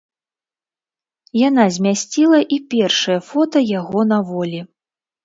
[1.41, 4.59] Яна змясціла і першае фота яго на волі.